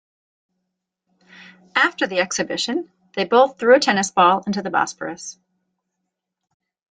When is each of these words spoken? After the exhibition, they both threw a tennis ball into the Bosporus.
After 1.75 2.07
the 2.07 2.17
exhibition, 2.21 2.91
they 3.13 3.23
both 3.25 3.59
threw 3.59 3.75
a 3.75 3.79
tennis 3.79 4.09
ball 4.09 4.43
into 4.47 4.63
the 4.63 4.71
Bosporus. 4.71 5.37